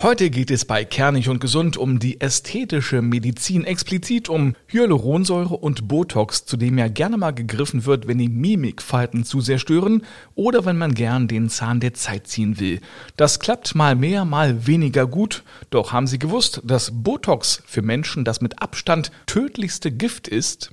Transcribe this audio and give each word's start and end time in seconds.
Heute 0.00 0.30
geht 0.30 0.52
es 0.52 0.64
bei 0.64 0.84
Kernig 0.84 1.28
und 1.28 1.40
Gesund 1.40 1.76
um 1.76 1.98
die 1.98 2.20
ästhetische 2.20 3.02
Medizin, 3.02 3.64
explizit 3.64 4.28
um 4.28 4.54
Hyaluronsäure 4.68 5.56
und 5.56 5.88
Botox, 5.88 6.44
zu 6.44 6.56
dem 6.56 6.78
ja 6.78 6.86
gerne 6.86 7.16
mal 7.16 7.32
gegriffen 7.32 7.84
wird, 7.84 8.06
wenn 8.06 8.18
die 8.18 8.28
Mimikfalten 8.28 9.24
zu 9.24 9.40
sehr 9.40 9.58
stören 9.58 10.02
oder 10.36 10.64
wenn 10.64 10.78
man 10.78 10.94
gern 10.94 11.26
den 11.26 11.48
Zahn 11.48 11.80
der 11.80 11.94
Zeit 11.94 12.28
ziehen 12.28 12.60
will. 12.60 12.80
Das 13.16 13.40
klappt 13.40 13.74
mal 13.74 13.96
mehr, 13.96 14.24
mal 14.24 14.68
weniger 14.68 15.04
gut. 15.04 15.42
Doch 15.70 15.92
haben 15.92 16.06
Sie 16.06 16.20
gewusst, 16.20 16.62
dass 16.62 16.92
Botox 16.94 17.60
für 17.66 17.82
Menschen 17.82 18.24
das 18.24 18.40
mit 18.40 18.62
Abstand 18.62 19.10
tödlichste 19.26 19.90
Gift 19.90 20.28
ist? 20.28 20.70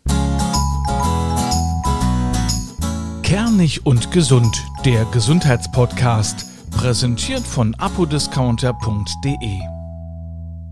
Kernig 3.24 3.88
und 3.88 4.12
Gesund, 4.12 4.56
der 4.86 5.04
Gesundheitspodcast 5.06 6.55
Präsentiert 6.76 7.42
von 7.42 7.74
apodiscounter.de. 7.76 9.60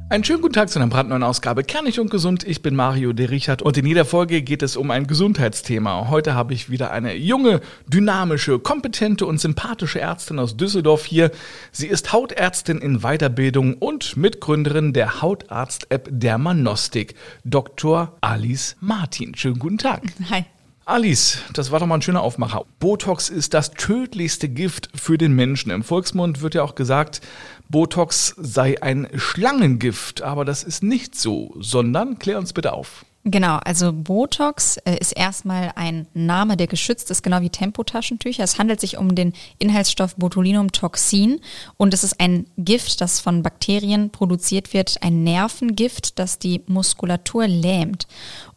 Einen 0.09 0.23
schönen 0.23 0.41
guten 0.41 0.53
Tag 0.53 0.69
zu 0.69 0.77
einer 0.77 0.87
brandneuen 0.87 1.23
Ausgabe 1.23 1.63
Kernig 1.63 1.99
und 1.99 2.11
Gesund. 2.11 2.45
Ich 2.45 2.61
bin 2.61 2.75
Mario 2.75 3.13
de 3.13 3.25
Richard 3.25 3.63
und 3.63 3.77
in 3.77 3.85
jeder 3.85 4.05
Folge 4.05 4.43
geht 4.43 4.61
es 4.61 4.77
um 4.77 4.91
ein 4.91 5.07
Gesundheitsthema. 5.07 6.09
Heute 6.09 6.35
habe 6.35 6.53
ich 6.53 6.69
wieder 6.69 6.91
eine 6.91 7.15
junge, 7.15 7.61
dynamische, 7.87 8.59
kompetente 8.59 9.25
und 9.25 9.39
sympathische 9.39 10.01
Ärztin 10.01 10.37
aus 10.37 10.55
Düsseldorf 10.55 11.05
hier. 11.05 11.31
Sie 11.71 11.87
ist 11.87 12.13
Hautärztin 12.13 12.79
in 12.79 12.99
Weiterbildung 12.99 13.75
und 13.75 14.15
Mitgründerin 14.15 14.93
der 14.93 15.21
Hautarzt-App 15.21 16.09
Dermanostik, 16.11 17.15
Dr. 17.43 18.15
Alice 18.21 18.75
Martin. 18.81 19.33
Schönen 19.35 19.57
guten 19.57 19.79
Tag. 19.79 20.03
Hi. 20.29 20.45
Alice, 20.85 21.37
das 21.53 21.71
war 21.71 21.79
doch 21.79 21.87
mal 21.87 21.95
ein 21.95 22.01
schöner 22.01 22.21
Aufmacher. 22.21 22.65
Botox 22.79 23.29
ist 23.29 23.53
das 23.53 23.71
tödlichste 23.71 24.49
Gift 24.49 24.89
für 24.93 25.17
den 25.17 25.31
Menschen. 25.31 25.71
Im 25.71 25.81
Volksmund 25.81 26.41
wird 26.41 26.55
ja 26.55 26.63
auch 26.63 26.75
gesagt, 26.75 27.21
Botox 27.69 28.35
sei 28.37 28.81
ein 28.81 29.07
Schlangengift, 29.15 30.23
aber 30.23 30.43
das 30.43 30.63
ist 30.63 30.83
nicht 30.83 31.15
so, 31.15 31.55
sondern 31.57 32.19
klär 32.19 32.37
uns 32.37 32.51
bitte 32.51 32.73
auf. 32.73 33.05
Genau, 33.23 33.55
also 33.63 33.93
Botox 33.93 34.75
äh, 34.77 34.97
ist 34.99 35.13
erstmal 35.13 35.71
ein 35.75 36.07
Name, 36.13 36.57
der 36.57 36.67
geschützt 36.67 37.09
ist, 37.09 37.23
genau 37.23 37.39
wie 37.39 37.49
Tempotaschentücher. 37.49 38.43
Es 38.43 38.59
handelt 38.59 38.81
sich 38.81 38.97
um 38.97 39.15
den 39.15 39.31
Inhaltsstoff 39.59 40.15
Botulinumtoxin 40.17 41.39
und 41.77 41.93
es 41.93 42.03
ist 42.03 42.19
ein 42.19 42.45
Gift, 42.57 42.99
das 42.99 43.21
von 43.21 43.41
Bakterien 43.41 44.09
produziert 44.09 44.73
wird, 44.73 44.97
ein 45.01 45.23
Nervengift, 45.23 46.19
das 46.19 46.39
die 46.39 46.61
Muskulatur 46.67 47.47
lähmt. 47.47 48.07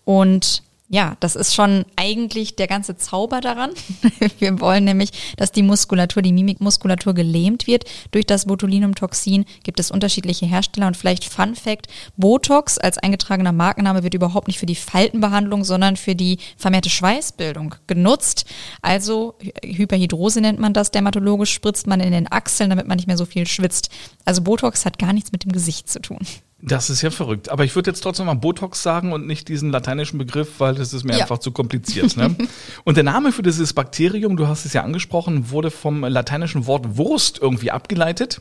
Und 0.05 0.65
ja, 0.89 1.17
das 1.19 1.34
ist 1.34 1.53
schon 1.53 1.84
eigentlich 1.97 2.55
der 2.55 2.69
ganze 2.69 2.97
Zauber 2.97 3.41
daran. 3.41 3.70
Wir 4.39 4.61
wollen 4.61 4.84
nämlich, 4.84 5.11
dass 5.37 5.51
die 5.51 5.65
Muskulatur, 5.65 6.23
die 6.23 6.33
Mimikmuskulatur 6.33 7.12
gelähmt 7.12 7.67
wird. 7.67 7.84
Durch 8.12 8.25
das 8.25 8.47
Botulinumtoxin 8.47 9.47
gibt 9.65 9.81
es 9.81 9.91
unterschiedliche 9.91 10.47
Hersteller 10.47 10.87
und 10.87 10.97
vielleicht 10.97 11.25
Fun 11.25 11.56
Fact, 11.56 11.89
Botox 12.17 12.78
als 12.78 12.98
eingetragener 12.98 13.51
Markenname 13.51 14.05
wird 14.05 14.15
überhaupt 14.15 14.47
nicht 14.47 14.61
für 14.61 14.67
die 14.67 14.77
Faltenbehandlung, 14.77 15.65
sondern 15.65 15.97
für 15.97 16.15
die 16.15 16.39
vermehrte 16.56 16.91
Schweißbildung 16.91 17.75
genutzt. 17.89 18.45
Also 18.81 19.34
Hyperhidrose 19.65 20.41
nennt 20.41 20.61
man 20.61 20.73
das, 20.73 20.93
dermatologisch 20.93 21.53
spritzt 21.53 21.89
man 21.89 21.98
in 21.98 22.12
den 22.12 22.31
Achseln, 22.31 22.71
damit 22.71 22.87
man 22.87 22.97
nicht 22.97 23.09
mehr 23.09 23.19
so 23.19 23.27
viel 23.27 23.48
schwitzt. 23.48 23.91
Also 24.25 24.43
Botox 24.43 24.84
hat 24.84 25.00
gar 25.00 25.12
nichts 25.12 25.33
mit 25.33 25.43
dem 25.43 25.50
Gesicht 25.50 25.91
zu 25.91 26.00
tun. 26.00 26.21
Das 26.62 26.89
ist 26.89 27.03
ja 27.03 27.11
verrückt. 27.11 27.51
Aber 27.51 27.65
ich 27.65 27.75
würde 27.75 27.91
jetzt 27.91 28.01
trotzdem 28.01 28.27
mal 28.27 28.35
Botox 28.35 28.83
sagen 28.83 29.12
und 29.12 29.27
nicht 29.27 29.49
diesen 29.49 29.71
lateinischen 29.71 30.17
Begriff, 30.19 30.59
weil 30.59 30.75
das 30.75 30.95
ist 30.95 31.05
mir 31.05 31.12
ja. 31.12 31.21
einfach 31.21 31.39
zu 31.39 31.53
kompliziert. 31.53 32.17
Ne? 32.17 32.35
und 32.85 32.97
der 32.97 33.05
Name 33.05 33.31
für 33.31 33.43
dieses 33.43 33.75
Bakterium, 33.75 34.37
du 34.37 34.49
hast 34.49 34.65
es 34.65 34.73
ja 34.73 34.83
angesprochen, 34.83 35.51
wurde 35.51 35.71
vom 35.71 36.03
lateinischen 36.03 36.67
Wort 36.67 36.97
Wurst 36.97 37.39
irgendwie 37.43 37.71
abgeleitet. 37.71 38.41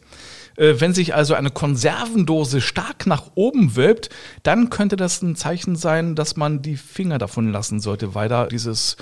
Äh, 0.56 0.76
wenn 0.80 0.94
sich 0.94 1.14
also 1.14 1.34
eine 1.34 1.52
Konservendose 1.52 2.62
stark 2.62 3.06
nach 3.06 3.32
oben 3.36 3.76
wölbt, 3.76 4.10
dann 4.44 4.70
könnte 4.70 4.96
das 4.96 5.22
ein 5.22 5.36
Zeichen 5.36 5.76
sein, 5.76 6.16
dass 6.16 6.38
man 6.38 6.62
die 6.62 6.78
Finger 6.78 7.18
davon 7.18 7.52
lassen 7.52 7.82
sollte, 7.82 8.16
weil 8.16 8.30
da 8.30 8.48
dieses 8.48 8.96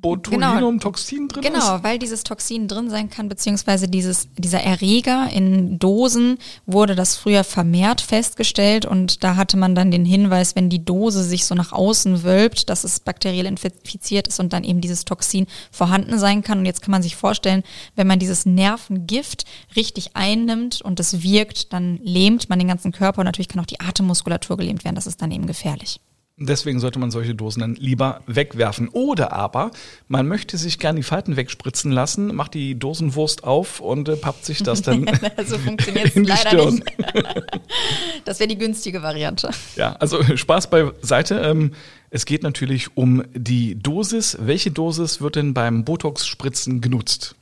Botulinumtoxin 0.00 1.28
drin 1.28 1.42
genau, 1.42 1.58
ist? 1.58 1.66
Genau, 1.66 1.82
weil 1.82 1.98
dieses 1.98 2.24
Toxin 2.24 2.68
drin 2.68 2.90
sein 2.90 3.10
kann, 3.10 3.28
beziehungsweise 3.28 3.88
dieses, 3.88 4.28
dieser 4.36 4.60
Erreger 4.60 5.28
in 5.32 5.78
Dosen 5.78 6.38
wurde 6.66 6.94
das 6.94 7.16
früher 7.16 7.44
vermehrt 7.44 8.00
festgestellt 8.00 8.86
und 8.86 9.22
da 9.22 9.36
hatte 9.36 9.56
man 9.56 9.74
dann 9.74 9.90
den 9.90 10.04
Hinweis, 10.04 10.56
wenn 10.56 10.68
die 10.68 10.84
Dose 10.84 11.22
sich 11.22 11.44
so 11.44 11.54
nach 11.54 11.72
außen 11.72 12.24
wölbt, 12.24 12.70
dass 12.70 12.84
es 12.84 13.00
bakteriell 13.00 13.46
infiziert 13.46 14.28
ist 14.28 14.40
und 14.40 14.52
dann 14.52 14.64
eben 14.64 14.80
dieses 14.80 15.04
Toxin 15.04 15.46
vorhanden 15.70 16.18
sein 16.18 16.42
kann. 16.42 16.60
Und 16.60 16.66
jetzt 16.66 16.82
kann 16.82 16.92
man 16.92 17.02
sich 17.02 17.16
vorstellen, 17.16 17.62
wenn 17.96 18.06
man 18.06 18.18
dieses 18.18 18.46
Nervengift 18.46 19.44
richtig 19.76 20.16
einnimmt 20.16 20.82
und 20.82 21.00
es 21.00 21.22
wirkt, 21.22 21.72
dann 21.72 21.98
lähmt 22.02 22.48
man 22.48 22.58
den 22.58 22.68
ganzen 22.68 22.92
Körper 22.92 23.20
und 23.20 23.26
natürlich 23.26 23.48
kann 23.48 23.60
auch 23.60 23.66
die 23.66 23.80
Atemmuskulatur 23.80 24.56
gelähmt 24.56 24.84
werden. 24.84 24.94
Das 24.94 25.06
ist 25.06 25.20
dann 25.22 25.30
eben 25.30 25.46
gefährlich. 25.46 26.00
Deswegen 26.42 26.80
sollte 26.80 26.98
man 26.98 27.10
solche 27.10 27.34
Dosen 27.34 27.60
dann 27.60 27.74
lieber 27.74 28.22
wegwerfen. 28.26 28.88
Oder 28.88 29.34
aber 29.34 29.72
man 30.08 30.26
möchte 30.26 30.56
sich 30.56 30.78
gern 30.78 30.96
die 30.96 31.02
Falten 31.02 31.36
wegspritzen 31.36 31.92
lassen, 31.92 32.34
macht 32.34 32.54
die 32.54 32.78
Dosenwurst 32.78 33.44
auf 33.44 33.80
und 33.80 34.08
äh, 34.08 34.16
pappt 34.16 34.46
sich 34.46 34.62
das 34.62 34.80
dann 34.80 35.04
so 35.46 35.58
funktioniert 35.58 36.16
in 36.16 36.24
die 36.24 36.30
leider 36.30 36.48
Stirn. 36.48 36.74
nicht. 36.76 36.96
das 38.24 38.40
wäre 38.40 38.48
die 38.48 38.56
günstige 38.56 39.02
Variante. 39.02 39.50
Ja, 39.76 39.92
also 39.96 40.22
Spaß 40.34 40.70
beiseite. 40.70 41.40
Ähm, 41.40 41.72
es 42.08 42.24
geht 42.24 42.42
natürlich 42.42 42.96
um 42.96 43.22
die 43.34 43.74
Dosis. 43.74 44.38
Welche 44.40 44.70
Dosis 44.70 45.20
wird 45.20 45.36
denn 45.36 45.52
beim 45.52 45.84
Botox-Spritzen 45.84 46.80
genutzt? 46.80 47.36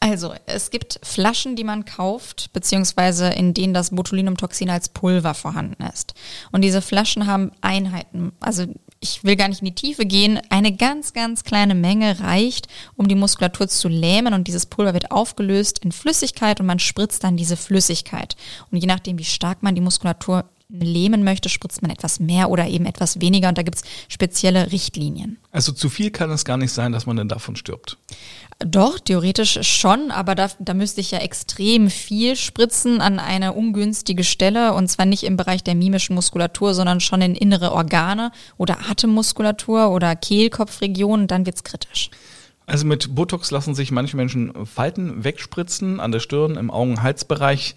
Also, 0.00 0.34
es 0.46 0.70
gibt 0.70 1.00
Flaschen, 1.02 1.56
die 1.56 1.64
man 1.64 1.84
kauft, 1.84 2.52
beziehungsweise 2.52 3.28
in 3.28 3.54
denen 3.54 3.74
das 3.74 3.90
Botulinumtoxin 3.90 4.70
als 4.70 4.88
Pulver 4.88 5.34
vorhanden 5.34 5.82
ist. 5.82 6.14
Und 6.52 6.62
diese 6.62 6.82
Flaschen 6.82 7.26
haben 7.26 7.52
Einheiten. 7.60 8.32
Also, 8.40 8.66
ich 9.00 9.22
will 9.24 9.36
gar 9.36 9.48
nicht 9.48 9.60
in 9.60 9.66
die 9.66 9.74
Tiefe 9.74 10.06
gehen. 10.06 10.40
Eine 10.50 10.72
ganz, 10.72 11.12
ganz 11.12 11.44
kleine 11.44 11.74
Menge 11.74 12.20
reicht, 12.20 12.68
um 12.96 13.08
die 13.08 13.14
Muskulatur 13.14 13.68
zu 13.68 13.88
lähmen 13.88 14.34
und 14.34 14.48
dieses 14.48 14.66
Pulver 14.66 14.94
wird 14.94 15.10
aufgelöst 15.10 15.80
in 15.84 15.92
Flüssigkeit 15.92 16.60
und 16.60 16.66
man 16.66 16.78
spritzt 16.78 17.22
dann 17.24 17.36
diese 17.36 17.56
Flüssigkeit. 17.56 18.36
Und 18.70 18.78
je 18.78 18.86
nachdem, 18.86 19.18
wie 19.18 19.24
stark 19.24 19.62
man 19.62 19.74
die 19.74 19.80
Muskulatur 19.80 20.44
lähmen 20.68 21.24
möchte, 21.24 21.48
spritzt 21.48 21.80
man 21.80 21.90
etwas 21.90 22.20
mehr 22.20 22.50
oder 22.50 22.66
eben 22.66 22.84
etwas 22.84 23.20
weniger 23.20 23.48
und 23.48 23.56
da 23.56 23.62
gibt 23.62 23.78
es 23.78 23.82
spezielle 24.08 24.70
Richtlinien. 24.70 25.38
Also 25.50 25.72
zu 25.72 25.88
viel 25.88 26.10
kann 26.10 26.30
es 26.30 26.44
gar 26.44 26.58
nicht 26.58 26.72
sein, 26.72 26.92
dass 26.92 27.06
man 27.06 27.16
dann 27.16 27.28
davon 27.28 27.56
stirbt. 27.56 27.96
Doch, 28.58 28.98
theoretisch 28.98 29.60
schon, 29.62 30.10
aber 30.10 30.34
da, 30.34 30.50
da 30.58 30.74
müsste 30.74 31.00
ich 31.00 31.12
ja 31.12 31.20
extrem 31.20 31.90
viel 31.90 32.36
spritzen 32.36 33.00
an 33.00 33.18
eine 33.18 33.52
ungünstige 33.52 34.24
Stelle 34.24 34.74
und 34.74 34.88
zwar 34.88 35.06
nicht 35.06 35.22
im 35.22 35.36
Bereich 35.36 35.62
der 35.62 35.74
mimischen 35.74 36.14
Muskulatur, 36.14 36.74
sondern 36.74 37.00
schon 37.00 37.22
in 37.22 37.34
innere 37.34 37.72
Organe 37.72 38.30
oder 38.56 38.90
Atemmuskulatur 38.90 39.90
oder 39.90 40.16
Kehlkopfregionen, 40.16 41.28
dann 41.28 41.46
wird's 41.46 41.64
kritisch. 41.64 42.10
Also 42.68 42.86
mit 42.86 43.14
Botox 43.14 43.50
lassen 43.50 43.74
sich 43.74 43.90
manche 43.90 44.16
Menschen 44.16 44.66
Falten 44.66 45.24
wegspritzen 45.24 46.00
an 46.00 46.12
der 46.12 46.20
Stirn, 46.20 46.56
im 46.56 46.70
Augen-Halsbereich 46.70 47.74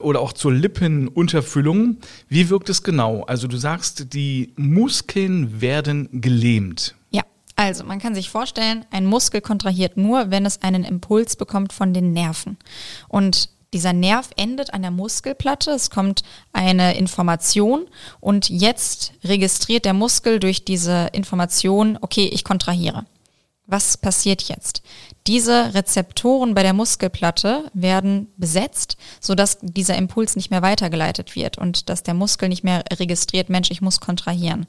oder 0.00 0.20
auch 0.20 0.34
zur 0.34 0.52
Lippenunterfüllung. 0.52 1.96
Wie 2.28 2.50
wirkt 2.50 2.68
es 2.68 2.82
genau? 2.82 3.22
Also 3.24 3.48
du 3.48 3.56
sagst, 3.56 4.12
die 4.12 4.52
Muskeln 4.56 5.62
werden 5.62 6.08
gelähmt. 6.20 6.94
Ja. 7.10 7.22
Also, 7.56 7.84
man 7.84 8.00
kann 8.00 8.16
sich 8.16 8.30
vorstellen, 8.30 8.84
ein 8.90 9.06
Muskel 9.06 9.40
kontrahiert 9.40 9.96
nur, 9.96 10.30
wenn 10.30 10.44
es 10.44 10.60
einen 10.60 10.82
Impuls 10.82 11.36
bekommt 11.36 11.72
von 11.72 11.94
den 11.94 12.12
Nerven. 12.12 12.58
Und 13.08 13.48
dieser 13.72 13.92
Nerv 13.92 14.30
endet 14.36 14.74
an 14.74 14.82
der 14.82 14.90
Muskelplatte, 14.90 15.70
es 15.70 15.88
kommt 15.88 16.22
eine 16.52 16.98
Information 16.98 17.86
und 18.20 18.48
jetzt 18.50 19.12
registriert 19.24 19.84
der 19.84 19.94
Muskel 19.94 20.38
durch 20.38 20.64
diese 20.64 21.10
Information, 21.12 21.96
okay, 22.00 22.28
ich 22.32 22.44
kontrahiere. 22.44 23.06
Was 23.66 23.96
passiert 23.96 24.42
jetzt? 24.42 24.82
Diese 25.26 25.72
Rezeptoren 25.72 26.54
bei 26.54 26.62
der 26.62 26.74
Muskelplatte 26.74 27.70
werden 27.72 28.28
besetzt, 28.36 28.98
sodass 29.20 29.56
dieser 29.62 29.96
Impuls 29.96 30.36
nicht 30.36 30.50
mehr 30.50 30.60
weitergeleitet 30.60 31.34
wird 31.34 31.56
und 31.56 31.88
dass 31.88 32.02
der 32.02 32.12
Muskel 32.12 32.50
nicht 32.50 32.62
mehr 32.62 32.84
registriert, 32.92 33.48
Mensch, 33.48 33.70
ich 33.70 33.80
muss 33.80 34.00
kontrahieren. 34.00 34.66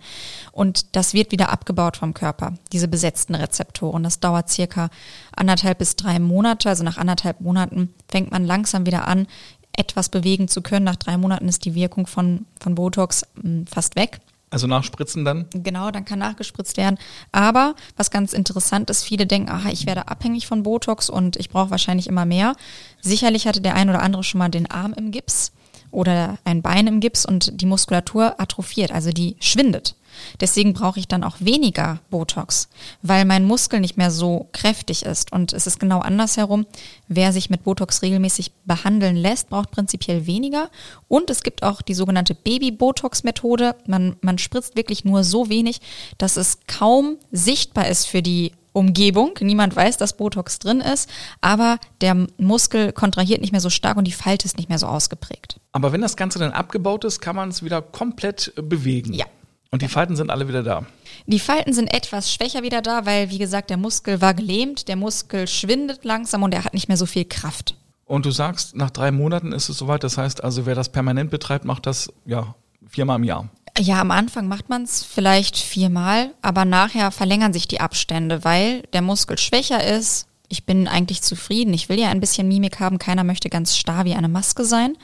Und 0.54 0.96
das 0.96 1.14
wird 1.14 1.34
wieder 1.34 1.50
abgebaut 1.50 1.98
vom 1.98 2.14
Körper, 2.14 2.54
diese 2.72 2.88
besetzten 2.88 3.36
Rezeptoren. 3.36 4.04
Das 4.04 4.22
dauert 4.22 4.50
circa 4.50 4.90
anderthalb 5.36 5.80
bis 5.80 5.98
drei 5.98 6.18
Monate. 6.20 6.70
Also 6.70 6.86
nach 6.86 6.98
anderthalb 6.98 7.42
Monaten 7.42 7.94
fängt 8.08 8.32
man 8.32 8.46
langsam 8.46 8.86
wieder 8.86 9.10
an, 9.10 9.28
etwas 9.74 10.08
bewegen 10.08 10.48
zu 10.48 10.62
können. 10.62 10.86
Nach 10.86 10.96
drei 10.96 11.18
Monaten 11.18 11.50
ist 11.50 11.66
die 11.66 11.76
Wirkung 11.76 12.08
von, 12.08 12.46
von 12.62 12.76
Botox 12.76 13.26
hm, 13.42 13.68
fast 13.68 13.98
weg. 13.98 14.22
Also 14.56 14.68
nachspritzen 14.68 15.26
dann? 15.26 15.48
Genau, 15.52 15.92
dann 15.92 16.06
kann 16.06 16.20
nachgespritzt 16.20 16.78
werden. 16.78 16.98
Aber 17.34 17.76
was 17.98 18.10
ganz 18.10 18.32
interessant 18.32 18.90
ist, 18.90 19.04
viele 19.04 19.28
denken, 19.28 19.50
aha, 19.50 19.68
ich 19.70 19.86
werde 19.86 20.08
abhängig 20.08 20.48
von 20.48 20.64
Botox 20.64 21.10
und 21.10 21.36
ich 21.36 21.50
brauche 21.50 21.72
wahrscheinlich 21.72 22.08
immer 22.08 22.24
mehr. 22.24 22.56
Sicherlich 23.02 23.48
hatte 23.48 23.60
der 23.60 23.76
ein 23.76 23.90
oder 23.90 24.02
andere 24.02 24.24
schon 24.24 24.40
mal 24.40 24.48
den 24.48 24.72
Arm 24.72 24.94
im 24.94 25.12
Gips 25.12 25.52
oder 25.92 26.38
ein 26.46 26.62
Bein 26.62 26.88
im 26.88 27.02
Gips 27.02 27.26
und 27.26 27.60
die 27.60 27.66
Muskulatur 27.66 28.40
atrophiert, 28.40 28.94
also 28.94 29.10
die 29.10 29.36
schwindet. 29.42 29.98
Deswegen 30.40 30.74
brauche 30.74 31.00
ich 31.00 31.08
dann 31.08 31.24
auch 31.24 31.38
weniger 31.40 32.00
Botox, 32.10 32.70
weil 33.02 33.26
mein 33.26 33.46
Muskel 33.46 33.80
nicht 33.80 33.98
mehr 33.98 34.12
so 34.12 34.50
kräftig 34.52 35.06
ist. 35.06 35.32
Und 35.32 35.54
es 35.54 35.68
ist 35.68 35.80
genau 35.80 36.00
andersherum. 36.00 36.66
Wer 37.08 37.34
sich 37.34 37.50
mit 37.50 37.64
Botox 37.64 38.02
regelmäßig 38.02 38.52
behandeln 38.66 39.16
lässt, 39.16 39.50
braucht 39.50 39.72
prinzipiell 39.72 40.26
weniger. 40.28 40.70
Und 41.08 41.30
es 41.30 41.44
gibt 41.44 41.64
auch 41.64 41.82
die 41.82 41.94
sogenannte 41.94 42.36
Baby-Botox-Methode. 42.36 43.76
Man, 43.88 44.16
man 44.22 44.38
spritzt 44.38 44.76
wirklich 44.76 45.06
nur 45.06 45.24
so 45.24 45.50
wenig, 45.50 45.82
dass 46.18 46.38
es 46.38 46.60
kaum 46.68 47.18
sichtbar 47.32 47.88
ist 47.88 48.08
für 48.08 48.22
die 48.22 48.52
Umgebung. 48.76 49.32
Niemand 49.40 49.76
weiß, 49.76 49.98
dass 49.98 50.18
Botox 50.18 50.60
drin 50.60 50.82
ist, 50.82 51.10
aber 51.40 51.80
der 52.02 52.28
Muskel 52.38 52.92
kontrahiert 52.92 53.40
nicht 53.40 53.52
mehr 53.52 53.62
so 53.62 53.70
stark 53.70 53.96
und 53.96 54.06
die 54.06 54.12
Falte 54.12 54.46
ist 54.46 54.58
nicht 54.58 54.68
mehr 54.68 54.78
so 54.78 54.88
ausgeprägt. 54.88 55.62
Aber 55.72 55.94
wenn 55.94 56.02
das 56.02 56.18
Ganze 56.18 56.40
dann 56.40 56.52
abgebaut 56.52 57.06
ist, 57.06 57.22
kann 57.22 57.38
man 57.38 57.50
es 57.50 57.64
wieder 57.64 57.82
komplett 57.82 58.54
bewegen. 58.56 59.14
Ja. 59.14 59.26
Und 59.72 59.82
die 59.82 59.88
Falten 59.88 60.16
sind 60.16 60.30
alle 60.30 60.48
wieder 60.48 60.64
da. 60.64 60.86
Die 61.26 61.40
Falten 61.40 61.74
sind 61.74 61.88
etwas 61.94 62.32
schwächer 62.32 62.64
wieder 62.64 62.82
da, 62.82 63.06
weil, 63.06 63.30
wie 63.30 63.38
gesagt, 63.38 63.70
der 63.70 63.78
Muskel 63.78 64.22
war 64.22 64.34
gelähmt, 64.34 64.88
der 64.88 64.96
Muskel 64.96 65.48
schwindet 65.48 66.06
langsam 66.06 66.44
und 66.44 66.54
er 66.54 66.64
hat 66.64 66.74
nicht 66.74 66.88
mehr 66.88 66.98
so 66.98 67.06
viel 67.06 67.26
Kraft. 67.26 67.76
Und 68.06 68.26
du 68.26 68.32
sagst, 68.32 68.76
nach 68.76 68.92
drei 68.92 69.12
Monaten 69.12 69.52
ist 69.52 69.70
es 69.70 69.78
soweit. 69.78 70.04
Das 70.04 70.18
heißt 70.18 70.44
also, 70.44 70.66
wer 70.66 70.76
das 70.76 70.90
permanent 70.90 71.32
betreibt, 71.32 71.66
macht 71.66 71.88
das 71.88 72.14
ja 72.26 72.56
viermal 72.88 73.18
im 73.18 73.24
Jahr. 73.24 73.50
Ja, 73.78 74.00
am 74.00 74.12
Anfang 74.12 74.48
macht 74.48 74.70
man 74.70 74.84
es 74.84 75.04
vielleicht 75.04 75.58
viermal, 75.58 76.32
aber 76.42 76.64
nachher 76.64 77.12
verlängern 77.12 77.52
sich 77.52 77.68
die 77.68 77.82
Abstände, 77.82 78.46
weil 78.46 78.84
der 78.94 79.02
Muskel 79.02 79.38
schwächer 79.38 79.84
ist. 79.84 80.28
Ich 80.48 80.66
bin 80.66 80.88
eigentlich 80.88 81.24
zufrieden. 81.24 81.74
Ich 81.74 81.90
will 81.90 82.00
ja 82.00 82.10
ein 82.10 82.22
bisschen 82.22 82.48
Mimik 82.48 82.80
haben. 82.80 83.00
Keiner 83.00 83.24
möchte 83.24 83.50
ganz 83.50 83.76
starr 83.76 84.06
wie 84.06 84.14
eine 84.14 84.30
Maske 84.30 84.64
sein. 84.64 84.96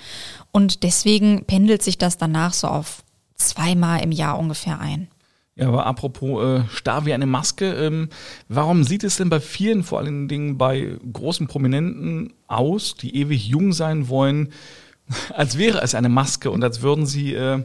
Und 0.52 0.84
deswegen 0.84 1.46
pendelt 1.46 1.82
sich 1.82 1.98
das 1.98 2.18
danach 2.18 2.54
so 2.54 2.68
auf 2.68 3.04
zweimal 3.50 4.04
im 4.04 4.12
Jahr 4.12 4.40
ungefähr 4.40 4.80
ein. 4.80 5.08
Ja, 5.56 5.68
aber 5.68 5.86
apropos 5.86 6.44
äh, 6.44 6.64
starr 6.74 7.06
wie 7.06 7.14
eine 7.14 7.26
Maske, 7.26 7.74
ähm, 7.74 8.10
warum 8.48 8.84
sieht 8.84 9.04
es 9.04 9.18
denn 9.18 9.30
bei 9.30 9.40
vielen, 9.40 9.84
vor 9.84 10.00
allen 10.00 10.28
Dingen 10.28 10.58
bei 10.58 10.98
großen 11.12 11.48
Prominenten 11.48 12.34
aus, 12.48 12.96
die 12.96 13.16
ewig 13.18 13.48
jung 13.48 13.74
sein 13.74 14.08
wollen, 14.08 14.54
als 15.36 15.58
wäre 15.58 15.82
es 15.82 15.94
eine 15.94 16.10
Maske 16.10 16.50
und 16.52 16.64
als 16.64 16.82
würden 16.82 17.06
sie 17.06 17.34
äh, 17.34 17.64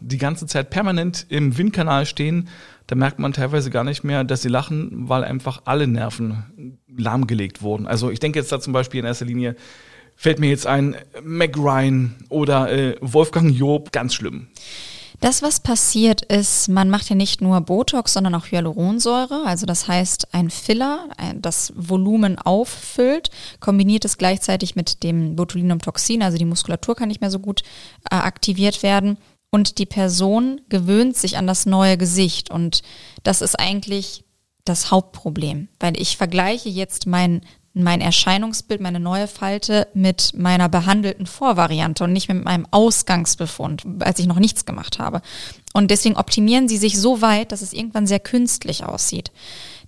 die 0.00 0.18
ganze 0.18 0.46
Zeit 0.46 0.70
permanent 0.70 1.26
im 1.28 1.56
Windkanal 1.58 2.06
stehen, 2.06 2.48
da 2.86 2.94
merkt 2.94 3.18
man 3.18 3.32
teilweise 3.32 3.70
gar 3.70 3.84
nicht 3.84 4.04
mehr, 4.04 4.24
dass 4.24 4.42
sie 4.42 4.48
lachen, 4.48 5.08
weil 5.08 5.24
einfach 5.24 5.62
alle 5.64 5.86
Nerven 5.86 6.78
lahmgelegt 6.96 7.62
wurden. 7.62 7.86
Also 7.86 8.10
ich 8.10 8.20
denke 8.20 8.38
jetzt 8.38 8.52
da 8.52 8.60
zum 8.60 8.72
Beispiel 8.72 9.00
in 9.00 9.06
erster 9.06 9.24
Linie, 9.24 9.56
fällt 10.14 10.38
mir 10.38 10.48
jetzt 10.48 10.66
ein 10.66 10.96
Mac 11.22 11.56
Ryan 11.56 12.14
oder 12.28 12.72
äh, 12.72 12.96
Wolfgang 13.00 13.54
Job, 13.54 13.92
ganz 13.92 14.14
schlimm. 14.14 14.48
Das, 15.20 15.42
was 15.42 15.60
passiert 15.60 16.22
ist, 16.22 16.68
man 16.68 16.90
macht 16.90 17.08
ja 17.08 17.16
nicht 17.16 17.40
nur 17.40 17.60
Botox, 17.60 18.12
sondern 18.12 18.34
auch 18.34 18.46
Hyaluronsäure. 18.46 19.44
Also 19.46 19.64
das 19.66 19.88
heißt 19.88 20.34
ein 20.34 20.50
Filler, 20.50 21.08
das 21.36 21.72
Volumen 21.76 22.38
auffüllt, 22.38 23.30
kombiniert 23.60 24.04
es 24.04 24.18
gleichzeitig 24.18 24.76
mit 24.76 25.02
dem 25.02 25.36
Botulinumtoxin, 25.36 26.22
also 26.22 26.38
die 26.38 26.44
Muskulatur 26.44 26.94
kann 26.94 27.08
nicht 27.08 27.20
mehr 27.20 27.30
so 27.30 27.38
gut 27.38 27.62
äh, 28.10 28.16
aktiviert 28.16 28.82
werden 28.82 29.16
und 29.50 29.78
die 29.78 29.86
Person 29.86 30.60
gewöhnt 30.68 31.16
sich 31.16 31.38
an 31.38 31.46
das 31.46 31.66
neue 31.66 31.96
Gesicht. 31.96 32.50
Und 32.50 32.82
das 33.22 33.40
ist 33.40 33.58
eigentlich 33.58 34.24
das 34.64 34.90
Hauptproblem, 34.90 35.68
weil 35.80 36.00
ich 36.00 36.16
vergleiche 36.16 36.68
jetzt 36.68 37.06
mein, 37.06 37.40
mein 37.82 38.00
Erscheinungsbild, 38.00 38.80
meine 38.80 39.00
neue 39.00 39.28
Falte 39.28 39.88
mit 39.94 40.32
meiner 40.34 40.68
behandelten 40.68 41.26
Vorvariante 41.26 42.04
und 42.04 42.12
nicht 42.12 42.28
mit 42.28 42.44
meinem 42.44 42.66
Ausgangsbefund, 42.70 43.84
als 44.00 44.18
ich 44.18 44.26
noch 44.26 44.38
nichts 44.38 44.64
gemacht 44.64 44.98
habe. 44.98 45.20
Und 45.72 45.90
deswegen 45.90 46.16
optimieren 46.16 46.68
sie 46.68 46.78
sich 46.78 46.98
so 46.98 47.20
weit, 47.20 47.52
dass 47.52 47.62
es 47.62 47.72
irgendwann 47.72 48.06
sehr 48.06 48.20
künstlich 48.20 48.84
aussieht. 48.84 49.30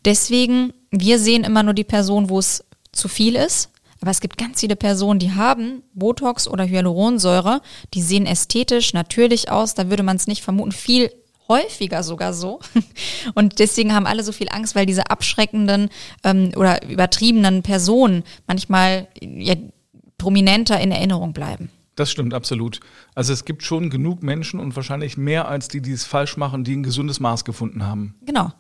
Deswegen, 0.05 0.73
wir 0.91 1.19
sehen 1.19 1.45
immer 1.45 1.63
nur 1.63 1.75
die 1.75 1.85
Person, 1.85 2.29
wo 2.29 2.39
es 2.39 2.65
zu 2.93 3.09
viel 3.09 3.37
ist 3.37 3.71
aber 4.01 4.11
es 4.11 4.21
gibt 4.21 4.39
ganz 4.39 4.61
viele 4.61 4.77
Personen, 4.77 5.19
die 5.19 5.33
haben 5.33 5.83
Botox 5.93 6.47
oder 6.47 6.65
Hyaluronsäure, 6.65 7.61
die 7.95 8.03
sehen 8.03 8.27
ästhetisch, 8.27 8.93
natürlich 8.93 9.51
aus, 9.51 9.75
da 9.75 9.91
würde 9.91 10.03
man 10.03 10.17
es 10.17 10.27
nicht 10.27 10.43
vermuten, 10.43 10.73
viel 10.73 11.11
häufiger 11.49 12.03
sogar 12.03 12.33
so. 12.33 12.61
Und 13.35 13.59
deswegen 13.59 13.95
haben 13.95 14.07
alle 14.07 14.23
so 14.23 14.33
viel 14.33 14.49
Angst, 14.51 14.75
weil 14.75 14.87
diese 14.87 15.11
abschreckenden 15.11 15.89
ähm, 16.25 16.53
oder 16.57 16.83
übertriebenen 16.89 17.63
Personen 17.63 18.25
manchmal 18.47 19.09
ja, 19.21 19.55
prominenter 20.19 20.81
in 20.81 20.93
Erinnerung 20.93 21.33
bleiben. 21.33 21.71
Das 21.99 22.13
stimmt 22.13 22.33
absolut. 22.33 22.79
Also 23.17 23.33
es 23.33 23.45
gibt 23.45 23.65
schon 23.65 23.91
genug 23.91 24.23
Menschen 24.23 24.61
und 24.61 24.77
wahrscheinlich 24.77 25.17
mehr 25.17 25.49
als 25.49 25.67
die, 25.67 25.81
die 25.81 25.91
es 25.91 26.05
falsch 26.05 26.37
machen, 26.37 26.63
die 26.63 26.77
ein 26.77 26.85
gesundes 26.85 27.19
Maß 27.19 27.45
gefunden 27.45 27.85
haben. 27.85 28.15
Genau. 28.25 28.53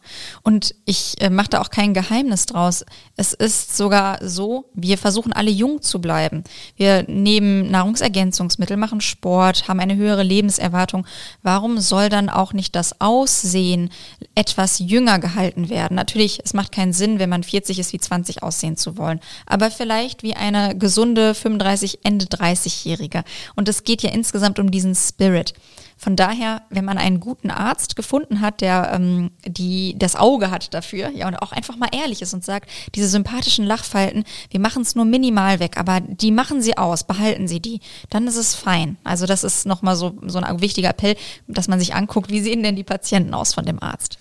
Und 0.43 0.75
ich 0.87 1.15
äh, 1.21 1.31
mache 1.31 1.51
da 1.51 1.61
auch 1.61 1.71
kein 1.71 1.95
Geheimnis 1.95 2.47
draus. 2.47 2.85
Es 3.15 3.35
ist 3.35 3.77
sogar 3.77 4.19
so, 4.27 4.73
wir 4.75 4.99
versuchen 4.99 5.33
alle 5.33 5.53
jung 5.53 5.83
zu 5.83 6.01
bleiben. 6.01 6.43
Wir 6.75 7.05
nehmen 7.05 7.71
Nahrungsergänzungsmittel, 7.71 8.77
machen 8.77 9.01
Sport, 9.01 9.69
haben 9.69 9.79
eine 9.79 9.95
höhere 9.95 10.25
Lebenserwartung. 10.25 11.07
Warum 11.45 11.79
soll 11.79 12.09
dann 12.09 12.31
auch 12.31 12.53
nicht 12.53 12.75
das 12.75 13.01
Aussehen 13.01 13.91
etwas 14.35 14.81
jünger 14.81 15.21
gehalten 15.21 15.71
werden? 15.71 15.95
Natürlich, 15.95 16.41
es 16.45 16.55
macht 16.55 16.73
keinen 16.73 16.93
Sinn, 16.93 17.21
wenn 17.21 17.31
man 17.31 17.45
40 17.45 17.79
ist, 17.79 17.93
wie 17.93 18.01
20 18.01 18.43
aussehen 18.43 18.77
zu 18.77 18.99
wollen. 18.99 19.21
Aber 19.47 19.71
vielleicht 19.71 20.25
wie 20.25 20.35
eine 20.35 20.77
gesunde 20.77 21.35
35, 21.35 22.01
Ende 22.03 22.25
30-Jährige. 22.25 23.23
Und 23.57 23.69
es 23.69 23.85
geht 23.85 24.03
ja 24.03 24.11
insgesamt 24.11 24.59
um 24.59 24.71
diesen 24.71 24.95
Spirit. 24.95 25.55
Von 25.97 26.15
daher, 26.15 26.63
wenn 26.71 26.85
man 26.85 26.97
einen 26.97 27.19
guten 27.19 27.51
Arzt 27.51 27.97
gefunden 27.97 28.41
hat, 28.41 28.61
der 28.61 28.93
ähm, 28.95 29.33
die 29.45 29.97
das 29.99 30.15
Auge 30.15 30.51
hat 30.51 30.73
dafür, 30.73 31.11
ja, 31.11 31.27
und 31.27 31.35
auch 31.37 31.51
einfach 31.51 31.77
mal 31.77 31.89
ehrlich 31.93 32.23
ist 32.23 32.33
und 32.33 32.45
sagt, 32.45 32.71
diese 32.95 33.09
sympathischen 33.09 33.67
Lachfalten, 33.67 34.23
wir 34.51 34.61
machen 34.61 34.83
es 34.83 34.95
nur 34.95 35.05
minimal 35.05 35.59
weg, 35.59 35.77
aber 35.77 36.01
die 36.01 36.31
machen 36.31 36.63
sie 36.63 36.79
aus, 36.79 37.03
behalten 37.03 37.49
sie 37.49 37.59
die, 37.59 37.81
dann 38.11 38.29
ist 38.29 38.37
es 38.37 38.55
fein. 38.55 38.97
Also 39.03 39.27
das 39.27 39.43
ist 39.43 39.67
nochmal 39.67 39.97
so, 39.97 40.17
so 40.27 40.39
ein 40.39 40.61
wichtiger 40.61 40.91
Appell, 40.91 41.17
dass 41.49 41.67
man 41.67 41.81
sich 41.81 41.97
anguckt, 41.97 42.31
wie 42.31 42.41
sehen 42.41 42.63
denn 42.63 42.77
die 42.77 42.85
Patienten 42.85 43.35
aus 43.35 43.53
von 43.53 43.67
dem 43.67 43.83
Arzt. 43.83 44.19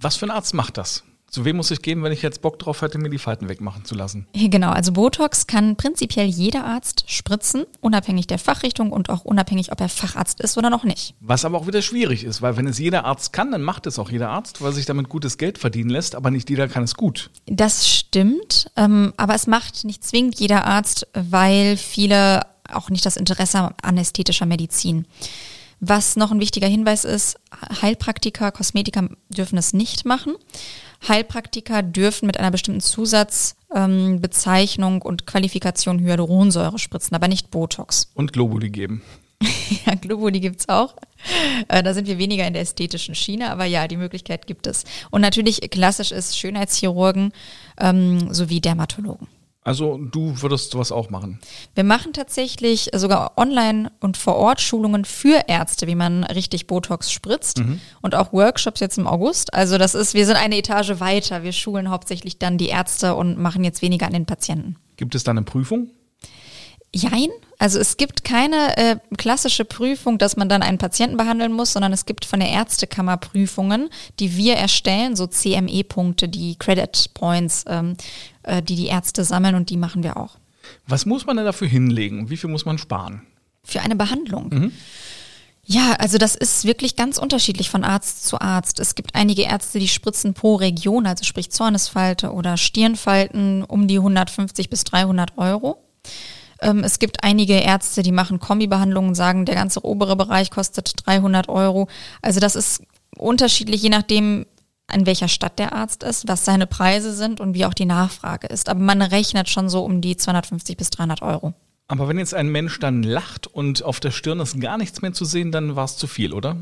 Was 0.00 0.16
für 0.16 0.26
ein 0.26 0.32
Arzt 0.32 0.54
macht 0.54 0.78
das? 0.78 1.04
Zu 1.30 1.44
wem 1.44 1.56
muss 1.56 1.70
ich 1.70 1.80
gehen, 1.80 2.02
wenn 2.02 2.10
ich 2.10 2.22
jetzt 2.22 2.42
Bock 2.42 2.58
drauf 2.58 2.82
hätte, 2.82 2.98
mir 2.98 3.08
die 3.08 3.18
Falten 3.18 3.48
wegmachen 3.48 3.84
zu 3.84 3.94
lassen? 3.94 4.26
Genau, 4.34 4.70
also 4.70 4.90
Botox 4.90 5.46
kann 5.46 5.76
prinzipiell 5.76 6.26
jeder 6.26 6.64
Arzt 6.64 7.04
spritzen, 7.06 7.66
unabhängig 7.80 8.26
der 8.26 8.40
Fachrichtung 8.40 8.90
und 8.90 9.10
auch 9.10 9.24
unabhängig, 9.24 9.70
ob 9.70 9.80
er 9.80 9.88
Facharzt 9.88 10.40
ist 10.40 10.58
oder 10.58 10.70
noch 10.70 10.82
nicht. 10.82 11.14
Was 11.20 11.44
aber 11.44 11.56
auch 11.56 11.68
wieder 11.68 11.82
schwierig 11.82 12.24
ist, 12.24 12.42
weil 12.42 12.56
wenn 12.56 12.66
es 12.66 12.80
jeder 12.80 13.04
Arzt 13.04 13.32
kann, 13.32 13.52
dann 13.52 13.62
macht 13.62 13.86
es 13.86 14.00
auch 14.00 14.10
jeder 14.10 14.28
Arzt, 14.30 14.60
weil 14.60 14.72
sich 14.72 14.86
damit 14.86 15.08
gutes 15.08 15.38
Geld 15.38 15.58
verdienen 15.58 15.90
lässt, 15.90 16.16
aber 16.16 16.32
nicht 16.32 16.50
jeder 16.50 16.66
kann 16.66 16.82
es 16.82 16.96
gut. 16.96 17.30
Das 17.46 17.88
stimmt, 17.88 18.68
ähm, 18.76 19.12
aber 19.16 19.36
es 19.36 19.46
macht 19.46 19.84
nicht 19.84 20.02
zwingend 20.02 20.40
jeder 20.40 20.64
Arzt, 20.64 21.06
weil 21.14 21.76
viele 21.76 22.40
auch 22.68 22.90
nicht 22.90 23.06
das 23.06 23.16
Interesse 23.16 23.58
haben 23.60 23.74
an 23.82 23.96
ästhetischer 23.98 24.46
Medizin. 24.46 25.06
Was 25.80 26.16
noch 26.16 26.30
ein 26.30 26.40
wichtiger 26.40 26.68
Hinweis 26.68 27.06
ist, 27.06 27.38
Heilpraktiker, 27.80 28.52
Kosmetiker 28.52 29.08
dürfen 29.30 29.56
es 29.56 29.72
nicht 29.72 30.04
machen. 30.04 30.34
Heilpraktiker 31.08 31.82
dürfen 31.82 32.26
mit 32.26 32.38
einer 32.38 32.50
bestimmten 32.50 32.82
Zusatzbezeichnung 32.82 34.96
ähm, 34.96 35.02
und 35.02 35.26
Qualifikation 35.26 35.98
Hyaluronsäure 35.98 36.78
spritzen, 36.78 37.14
aber 37.14 37.28
nicht 37.28 37.50
Botox. 37.50 38.10
Und 38.14 38.34
Globuli 38.34 38.68
geben. 38.68 39.00
ja, 39.86 39.94
Globuli 39.94 40.40
gibt's 40.40 40.68
auch. 40.68 40.94
Äh, 41.68 41.82
da 41.82 41.94
sind 41.94 42.06
wir 42.06 42.18
weniger 42.18 42.46
in 42.46 42.52
der 42.52 42.60
ästhetischen 42.62 43.14
Schiene, 43.14 43.50
aber 43.50 43.64
ja, 43.64 43.88
die 43.88 43.96
Möglichkeit 43.96 44.46
gibt 44.46 44.66
es. 44.66 44.84
Und 45.10 45.22
natürlich 45.22 45.60
klassisch 45.70 46.12
ist 46.12 46.38
Schönheitschirurgen 46.38 47.32
ähm, 47.78 48.34
sowie 48.34 48.60
Dermatologen. 48.60 49.26
Also 49.62 49.98
du 49.98 50.40
würdest 50.40 50.70
sowas 50.70 50.90
auch 50.90 51.10
machen? 51.10 51.38
Wir 51.74 51.84
machen 51.84 52.14
tatsächlich 52.14 52.90
sogar 52.94 53.32
Online- 53.36 53.92
und 54.00 54.16
Vor-Ort-Schulungen 54.16 55.04
für 55.04 55.42
Ärzte, 55.48 55.86
wie 55.86 55.94
man 55.94 56.24
richtig 56.24 56.66
Botox 56.66 57.12
spritzt 57.12 57.58
mhm. 57.58 57.80
und 58.00 58.14
auch 58.14 58.32
Workshops 58.32 58.80
jetzt 58.80 58.96
im 58.96 59.06
August. 59.06 59.52
Also 59.52 59.76
das 59.76 59.94
ist, 59.94 60.14
wir 60.14 60.24
sind 60.24 60.36
eine 60.36 60.56
Etage 60.56 60.98
weiter. 61.00 61.42
Wir 61.42 61.52
schulen 61.52 61.90
hauptsächlich 61.90 62.38
dann 62.38 62.56
die 62.56 62.68
Ärzte 62.68 63.14
und 63.14 63.38
machen 63.38 63.62
jetzt 63.62 63.82
weniger 63.82 64.06
an 64.06 64.14
den 64.14 64.26
Patienten. 64.26 64.76
Gibt 64.96 65.14
es 65.14 65.24
da 65.24 65.30
eine 65.32 65.42
Prüfung? 65.42 65.90
Jein. 66.94 67.28
Also 67.58 67.78
es 67.78 67.96
gibt 67.96 68.24
keine 68.24 68.76
äh, 68.76 68.96
klassische 69.16 69.64
Prüfung, 69.64 70.18
dass 70.18 70.36
man 70.36 70.48
dann 70.48 70.62
einen 70.62 70.78
Patienten 70.78 71.16
behandeln 71.16 71.52
muss, 71.52 71.72
sondern 71.72 71.92
es 71.92 72.06
gibt 72.06 72.24
von 72.24 72.40
der 72.40 72.48
Ärztekammer 72.48 73.16
Prüfungen, 73.16 73.90
die 74.18 74.36
wir 74.36 74.54
erstellen, 74.54 75.14
so 75.14 75.26
CME-Punkte, 75.26 76.28
die 76.28 76.56
Credit 76.56 77.10
Points, 77.14 77.64
ähm, 77.68 77.96
äh, 78.42 78.62
die 78.62 78.76
die 78.76 78.86
Ärzte 78.86 79.24
sammeln 79.24 79.54
und 79.54 79.70
die 79.70 79.76
machen 79.76 80.02
wir 80.02 80.16
auch. 80.16 80.38
Was 80.86 81.06
muss 81.06 81.26
man 81.26 81.36
denn 81.36 81.46
dafür 81.46 81.68
hinlegen? 81.68 82.30
Wie 82.30 82.36
viel 82.36 82.50
muss 82.50 82.64
man 82.64 82.78
sparen? 82.78 83.22
Für 83.62 83.82
eine 83.82 83.94
Behandlung. 83.94 84.48
Mhm. 84.48 84.72
Ja, 85.64 85.92
also 85.98 86.18
das 86.18 86.34
ist 86.34 86.64
wirklich 86.64 86.96
ganz 86.96 87.18
unterschiedlich 87.18 87.70
von 87.70 87.84
Arzt 87.84 88.26
zu 88.26 88.40
Arzt. 88.40 88.80
Es 88.80 88.96
gibt 88.96 89.14
einige 89.14 89.42
Ärzte, 89.42 89.78
die 89.78 89.86
spritzen 89.86 90.34
pro 90.34 90.56
Region, 90.56 91.06
also 91.06 91.24
sprich 91.24 91.52
Zornesfalte 91.52 92.32
oder 92.32 92.56
Stirnfalten, 92.56 93.62
um 93.62 93.86
die 93.86 93.98
150 93.98 94.68
bis 94.68 94.82
300 94.84 95.38
Euro. 95.38 95.84
Ähm, 96.62 96.84
es 96.84 96.98
gibt 96.98 97.24
einige 97.24 97.54
Ärzte, 97.54 98.02
die 98.02 98.12
machen 98.12 98.38
Kombibehandlungen, 98.38 99.14
sagen, 99.14 99.44
der 99.46 99.54
ganze 99.54 99.84
obere 99.84 100.16
Bereich 100.16 100.50
kostet 100.50 101.06
300 101.06 101.48
Euro. 101.48 101.88
Also 102.22 102.40
das 102.40 102.56
ist 102.56 102.82
unterschiedlich, 103.16 103.82
je 103.82 103.88
nachdem, 103.88 104.46
an 104.86 105.06
welcher 105.06 105.28
Stadt 105.28 105.58
der 105.58 105.72
Arzt 105.72 106.02
ist, 106.02 106.28
was 106.28 106.44
seine 106.44 106.66
Preise 106.66 107.12
sind 107.12 107.40
und 107.40 107.54
wie 107.54 107.64
auch 107.64 107.74
die 107.74 107.86
Nachfrage 107.86 108.48
ist. 108.48 108.68
Aber 108.68 108.80
man 108.80 109.02
rechnet 109.02 109.48
schon 109.48 109.68
so 109.68 109.84
um 109.84 110.00
die 110.00 110.16
250 110.16 110.76
bis 110.76 110.90
300 110.90 111.22
Euro. 111.22 111.54
Aber 111.86 112.06
wenn 112.06 112.18
jetzt 112.18 112.34
ein 112.34 112.48
Mensch 112.48 112.78
dann 112.78 113.02
lacht 113.02 113.48
und 113.48 113.82
auf 113.82 113.98
der 113.98 114.12
Stirn 114.12 114.38
ist 114.38 114.60
gar 114.60 114.78
nichts 114.78 115.02
mehr 115.02 115.12
zu 115.12 115.24
sehen, 115.24 115.50
dann 115.50 115.74
war 115.74 115.84
es 115.84 115.96
zu 115.96 116.06
viel, 116.06 116.32
oder? 116.32 116.56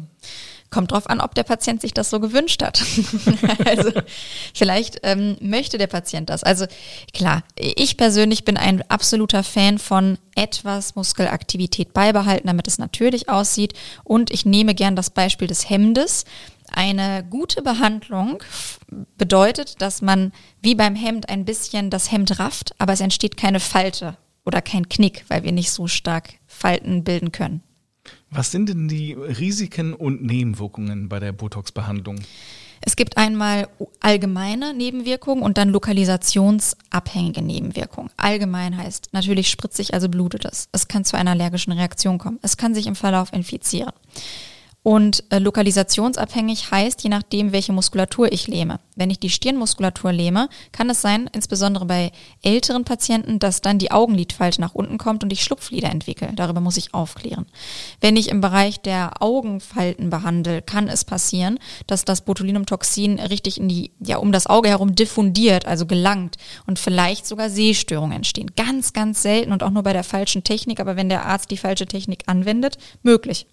Kommt 0.70 0.92
drauf 0.92 1.08
an, 1.08 1.20
ob 1.20 1.34
der 1.34 1.44
Patient 1.44 1.80
sich 1.80 1.94
das 1.94 2.10
so 2.10 2.20
gewünscht 2.20 2.62
hat. 2.62 2.82
also 3.64 3.90
vielleicht 4.54 5.00
ähm, 5.02 5.36
möchte 5.40 5.78
der 5.78 5.86
Patient 5.86 6.28
das. 6.28 6.44
Also 6.44 6.66
klar, 7.14 7.42
ich 7.56 7.96
persönlich 7.96 8.44
bin 8.44 8.58
ein 8.58 8.82
absoluter 8.90 9.42
Fan 9.42 9.78
von 9.78 10.18
etwas 10.34 10.94
Muskelaktivität 10.94 11.94
beibehalten, 11.94 12.48
damit 12.48 12.68
es 12.68 12.78
natürlich 12.78 13.28
aussieht. 13.28 13.72
Und 14.04 14.30
ich 14.30 14.44
nehme 14.44 14.74
gern 14.74 14.94
das 14.94 15.10
Beispiel 15.10 15.48
des 15.48 15.70
Hemdes. 15.70 16.24
Eine 16.70 17.24
gute 17.24 17.62
Behandlung 17.62 18.42
bedeutet, 19.16 19.80
dass 19.80 20.02
man 20.02 20.32
wie 20.60 20.74
beim 20.74 20.94
Hemd 20.94 21.30
ein 21.30 21.46
bisschen 21.46 21.88
das 21.88 22.12
Hemd 22.12 22.38
rafft, 22.38 22.74
aber 22.78 22.92
es 22.92 23.00
entsteht 23.00 23.38
keine 23.38 23.60
Falte 23.60 24.18
oder 24.44 24.60
kein 24.60 24.88
Knick, 24.88 25.24
weil 25.28 25.44
wir 25.44 25.52
nicht 25.52 25.70
so 25.70 25.86
stark 25.86 26.34
Falten 26.46 27.04
bilden 27.04 27.32
können. 27.32 27.62
Was 28.30 28.50
sind 28.50 28.68
denn 28.68 28.88
die 28.88 29.14
Risiken 29.14 29.94
und 29.94 30.22
Nebenwirkungen 30.22 31.08
bei 31.08 31.18
der 31.18 31.32
Botox-Behandlung? 31.32 32.20
Es 32.80 32.94
gibt 32.94 33.16
einmal 33.16 33.68
allgemeine 34.00 34.72
Nebenwirkungen 34.72 35.42
und 35.42 35.58
dann 35.58 35.70
lokalisationsabhängige 35.70 37.42
Nebenwirkungen. 37.42 38.10
Allgemein 38.16 38.76
heißt 38.76 39.08
natürlich 39.12 39.50
spritzig, 39.50 39.94
also 39.94 40.08
blutet 40.08 40.44
es. 40.44 40.68
Es 40.72 40.88
kann 40.88 41.04
zu 41.04 41.16
einer 41.16 41.32
allergischen 41.32 41.72
Reaktion 41.72 42.18
kommen. 42.18 42.38
Es 42.42 42.56
kann 42.56 42.74
sich 42.74 42.86
im 42.86 42.94
Verlauf 42.94 43.32
infizieren. 43.32 43.92
Und 44.84 45.24
äh, 45.30 45.38
lokalisationsabhängig 45.38 46.70
heißt, 46.70 47.02
je 47.02 47.10
nachdem, 47.10 47.52
welche 47.52 47.72
Muskulatur 47.72 48.32
ich 48.32 48.46
lähme. 48.46 48.78
Wenn 48.94 49.10
ich 49.10 49.18
die 49.18 49.28
Stirnmuskulatur 49.28 50.12
lähme, 50.12 50.48
kann 50.72 50.88
es 50.88 51.02
sein, 51.02 51.28
insbesondere 51.32 51.84
bei 51.84 52.12
älteren 52.42 52.84
Patienten, 52.84 53.38
dass 53.38 53.60
dann 53.60 53.78
die 53.78 53.90
Augenlidfalte 53.90 54.60
nach 54.60 54.74
unten 54.74 54.96
kommt 54.96 55.24
und 55.24 55.32
ich 55.32 55.42
Schlupflider 55.42 55.90
entwickle. 55.90 56.30
Darüber 56.34 56.60
muss 56.60 56.76
ich 56.76 56.94
aufklären. 56.94 57.46
Wenn 58.00 58.16
ich 58.16 58.28
im 58.28 58.40
Bereich 58.40 58.80
der 58.80 59.20
Augenfalten 59.20 60.10
behandle, 60.10 60.62
kann 60.62 60.88
es 60.88 61.04
passieren, 61.04 61.58
dass 61.86 62.04
das 62.04 62.22
Botulinumtoxin 62.22 63.18
richtig 63.18 63.58
in 63.58 63.68
die, 63.68 63.90
ja, 63.98 64.16
um 64.18 64.32
das 64.32 64.46
Auge 64.46 64.68
herum 64.68 64.94
diffundiert, 64.94 65.66
also 65.66 65.86
gelangt 65.86 66.36
und 66.66 66.78
vielleicht 66.78 67.26
sogar 67.26 67.50
Sehstörungen 67.50 68.16
entstehen. 68.16 68.52
Ganz, 68.56 68.92
ganz 68.92 69.22
selten 69.22 69.52
und 69.52 69.62
auch 69.64 69.70
nur 69.70 69.82
bei 69.82 69.92
der 69.92 70.04
falschen 70.04 70.44
Technik, 70.44 70.78
aber 70.80 70.96
wenn 70.96 71.08
der 71.08 71.26
Arzt 71.26 71.50
die 71.50 71.56
falsche 71.56 71.86
Technik 71.86 72.22
anwendet, 72.26 72.78
möglich. 73.02 73.46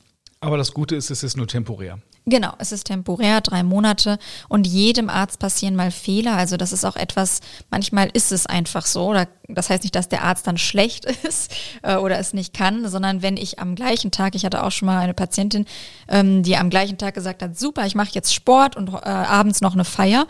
Aber 0.46 0.58
das 0.58 0.74
Gute 0.76 0.96
ist, 0.96 1.10
es 1.10 1.24
ist 1.24 1.38
nur 1.38 1.48
temporär. 1.48 1.98
Genau, 2.28 2.54
es 2.60 2.72
ist 2.72 2.86
temporär, 2.86 3.42
drei 3.42 3.64
Monate 3.64 4.20
und 4.48 4.68
jedem 4.68 5.10
Arzt 5.10 5.40
passieren 5.40 5.76
mal 5.76 5.90
Fehler. 5.90 6.38
Also 6.38 6.56
das 6.56 6.72
ist 6.72 6.86
auch 6.86 6.96
etwas, 6.96 7.40
manchmal 7.72 8.10
ist 8.14 8.32
es 8.32 8.46
einfach 8.46 8.86
so. 8.86 9.08
Oder 9.08 9.28
das 9.48 9.72
heißt 9.72 9.82
nicht, 9.82 9.96
dass 9.96 10.08
der 10.08 10.24
Arzt 10.24 10.46
dann 10.46 10.60
schlecht 10.60 11.06
ist 11.24 11.52
äh, 11.82 11.96
oder 11.96 12.20
es 12.20 12.34
nicht 12.34 12.54
kann, 12.54 12.88
sondern 12.88 13.24
wenn 13.24 13.38
ich 13.38 13.58
am 13.58 13.74
gleichen 13.74 14.12
Tag, 14.12 14.36
ich 14.36 14.46
hatte 14.46 14.64
auch 14.64 14.72
schon 14.72 14.86
mal 14.86 15.00
eine 15.00 15.16
Patientin, 15.16 15.66
ähm, 16.08 16.44
die 16.44 16.58
am 16.58 16.70
gleichen 16.70 17.00
Tag 17.00 17.16
gesagt 17.16 17.42
hat, 17.42 17.58
super, 17.58 17.88
ich 17.88 17.96
mache 17.96 18.12
jetzt 18.14 18.34
Sport 18.34 18.76
und 18.76 18.90
äh, 18.90 18.98
abends 18.98 19.62
noch 19.62 19.74
eine 19.74 19.86
Feier. 19.86 20.28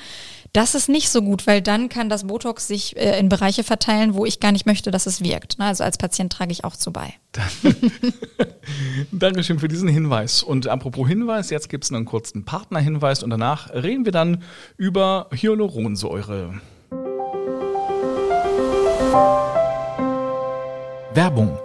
Das 0.56 0.74
ist 0.74 0.88
nicht 0.88 1.10
so 1.10 1.22
gut, 1.22 1.48
weil 1.48 1.62
dann 1.62 1.90
kann 1.90 2.08
das 2.08 2.28
Botox 2.28 2.66
sich 2.66 2.96
äh, 2.96 3.20
in 3.20 3.28
Bereiche 3.28 3.66
verteilen, 3.66 4.14
wo 4.14 4.26
ich 4.26 4.40
gar 4.40 4.54
nicht 4.54 4.66
möchte, 4.66 4.90
dass 4.90 5.06
es 5.06 5.22
wirkt. 5.22 5.60
Ne? 5.60 5.66
Also 5.66 5.84
als 5.84 5.98
Patient 5.98 6.32
trage 6.32 6.54
ich 6.54 6.64
auch 6.64 6.78
zu 6.78 6.94
bei. 6.94 7.14
Dankeschön 9.12 9.60
für 9.60 9.68
diesen 9.68 9.90
Hinweis. 9.90 10.44
Und 10.44 10.68
apropos 10.68 11.10
Hinweis, 11.10 11.50
jetzt 11.50 11.68
gibt 11.68 11.84
es 11.84 11.92
einen 11.92 12.06
kurzen 12.06 12.46
Partnerhinweis 12.46 13.22
und 13.22 13.32
danach 13.32 13.74
reden 13.74 14.06
wir 14.06 14.14
dann 14.14 14.44
über 14.78 15.28
Hyaluronsäure. 15.34 16.62
Werbung 21.14 21.60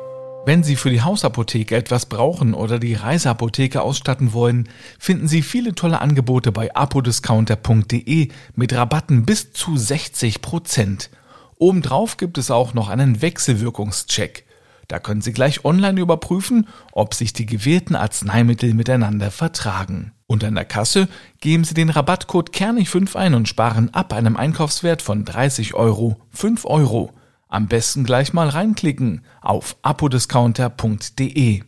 wenn 0.46 0.62
Sie 0.62 0.76
für 0.76 0.90
die 0.90 1.02
Hausapotheke 1.02 1.76
etwas 1.76 2.06
brauchen 2.06 2.54
oder 2.54 2.78
die 2.78 2.94
Reiseapotheke 2.94 3.82
ausstatten 3.82 4.32
wollen, 4.32 4.68
finden 4.98 5.28
Sie 5.28 5.42
viele 5.42 5.74
tolle 5.74 6.00
Angebote 6.00 6.50
bei 6.50 6.74
apodiscounter.de 6.74 8.28
mit 8.54 8.72
Rabatten 8.72 9.26
bis 9.26 9.52
zu 9.52 9.76
60 9.76 10.40
Prozent. 10.40 11.10
Obendrauf 11.58 12.16
gibt 12.16 12.38
es 12.38 12.50
auch 12.50 12.72
noch 12.72 12.88
einen 12.88 13.20
Wechselwirkungscheck. 13.20 14.46
Da 14.88 14.98
können 14.98 15.20
Sie 15.20 15.32
gleich 15.32 15.64
online 15.64 16.00
überprüfen, 16.00 16.66
ob 16.90 17.14
sich 17.14 17.32
die 17.32 17.46
gewählten 17.46 17.94
Arzneimittel 17.94 18.74
miteinander 18.74 19.30
vertragen. 19.30 20.12
Und 20.26 20.42
an 20.42 20.54
der 20.54 20.64
Kasse 20.64 21.08
geben 21.40 21.64
Sie 21.64 21.74
den 21.74 21.90
Rabattcode 21.90 22.50
Kernig5 22.50 23.14
ein 23.14 23.34
und 23.34 23.46
sparen 23.46 23.92
ab 23.92 24.12
einem 24.12 24.36
Einkaufswert 24.36 25.02
von 25.02 25.24
30 25.24 25.74
Euro 25.74 26.16
5 26.30 26.64
Euro. 26.64 27.12
Am 27.52 27.66
besten 27.66 28.04
gleich 28.04 28.32
mal 28.32 28.48
reinklicken 28.48 29.22
auf 29.42 29.76
apodiscounter.de. 29.82 31.62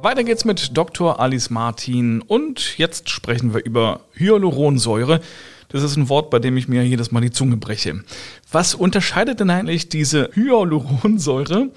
Weiter 0.00 0.24
geht's 0.24 0.46
mit 0.46 0.74
Dr. 0.74 1.20
Alice 1.20 1.50
Martin 1.50 2.22
und 2.22 2.78
jetzt 2.78 3.10
sprechen 3.10 3.52
wir 3.52 3.62
über 3.62 4.00
Hyaluronsäure. 4.14 5.20
Das 5.68 5.82
ist 5.82 5.96
ein 5.96 6.08
Wort, 6.08 6.30
bei 6.30 6.38
dem 6.38 6.56
ich 6.56 6.66
mir 6.66 6.82
jedes 6.86 7.12
Mal 7.12 7.20
die 7.20 7.30
Zunge 7.30 7.58
breche. 7.58 8.02
Was 8.50 8.74
unterscheidet 8.74 9.40
denn 9.40 9.50
eigentlich 9.50 9.90
diese 9.90 10.30
Hyaluronsäure 10.32 11.72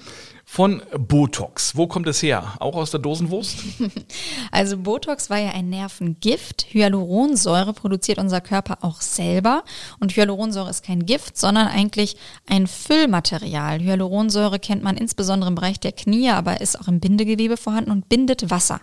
von 0.50 0.82
Botox. 0.96 1.76
Wo 1.76 1.86
kommt 1.86 2.06
es 2.08 2.22
her? 2.22 2.54
Auch 2.58 2.74
aus 2.74 2.90
der 2.90 3.00
Dosenwurst? 3.00 3.58
Also 4.50 4.78
Botox 4.78 5.28
war 5.28 5.38
ja 5.38 5.50
ein 5.50 5.68
Nervengift. 5.68 6.68
Hyaluronsäure 6.70 7.74
produziert 7.74 8.18
unser 8.18 8.40
Körper 8.40 8.78
auch 8.80 9.02
selber. 9.02 9.62
Und 10.00 10.16
Hyaluronsäure 10.16 10.70
ist 10.70 10.82
kein 10.82 11.04
Gift, 11.04 11.36
sondern 11.36 11.68
eigentlich 11.68 12.16
ein 12.48 12.66
Füllmaterial. 12.66 13.80
Hyaluronsäure 13.80 14.58
kennt 14.58 14.82
man 14.82 14.96
insbesondere 14.96 15.50
im 15.50 15.54
Bereich 15.54 15.80
der 15.80 15.92
Knie, 15.92 16.30
aber 16.30 16.62
ist 16.62 16.80
auch 16.80 16.88
im 16.88 16.98
Bindegewebe 16.98 17.58
vorhanden 17.58 17.90
und 17.90 18.08
bindet 18.08 18.48
Wasser 18.50 18.80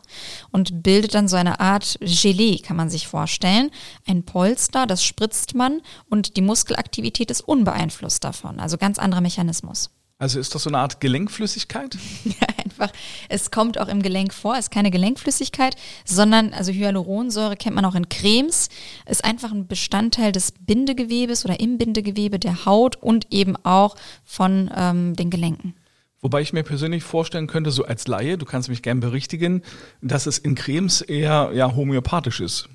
und 0.52 0.84
bildet 0.84 1.16
dann 1.16 1.28
so 1.28 1.36
eine 1.36 1.60
Art 1.60 1.98
Gelee, 2.00 2.60
kann 2.60 2.78
man 2.78 2.92
sich 2.92 3.08
vorstellen. 3.08 3.72
Ein 4.08 4.24
Polster, 4.24 4.86
das 4.86 5.04
spritzt 5.04 5.56
man 5.56 5.82
und 6.10 6.38
die 6.38 6.42
Muskelaktivität 6.42 7.32
ist 7.32 7.42
unbeeinflusst 7.42 8.24
davon. 8.24 8.60
Also 8.60 8.78
ganz 8.78 9.00
anderer 9.00 9.22
Mechanismus. 9.22 9.90
Also 10.18 10.40
ist 10.40 10.56
das 10.56 10.64
so 10.64 10.70
eine 10.70 10.80
Art 10.80 11.02
Gelenkflüssigkeit? 11.02 11.98
Ja, 12.26 12.48
einfach. 12.64 12.92
Es 13.30 13.52
kommt 13.52 13.78
auch 13.80 13.88
im 13.88 14.02
Gelenk 14.02 14.34
vor, 14.34 14.58
ist 14.58 14.72
keine 14.72 14.92
Gelenkflüssigkeit, 14.92 15.76
sondern, 16.04 16.54
also 16.54 16.72
Hyaluronsäure 16.72 17.56
kennt 17.56 17.76
man 17.76 17.86
auch 17.86 17.96
in 17.96 18.10
Cremes, 18.10 18.70
ist 19.08 19.24
einfach 19.24 19.52
ein 19.52 19.68
Bestandteil 19.68 20.32
des 20.32 20.52
Bindegewebes 20.52 21.46
oder 21.46 21.60
im 21.60 21.78
Bindegewebe 21.78 22.40
der 22.40 22.66
Haut 22.66 22.96
und 22.98 23.32
eben 23.32 23.56
auch 23.64 23.96
von 24.24 24.70
ähm, 24.76 25.16
den 25.16 25.30
Gelenken. 25.30 25.76
Wobei 26.22 26.42
ich 26.42 26.54
mir 26.54 26.64
persönlich 26.64 27.04
vorstellen 27.04 27.48
könnte, 27.48 27.72
so 27.72 27.86
als 27.86 28.08
Laie, 28.08 28.38
du 28.38 28.46
kannst 28.46 28.68
mich 28.68 28.82
gern 28.82 29.00
berichtigen, 29.00 29.62
dass 30.02 30.26
es 30.26 30.38
in 30.38 30.56
Cremes 30.56 31.02
eher 31.02 31.52
ja, 31.54 31.76
homöopathisch 31.76 32.40
ist. 32.40 32.68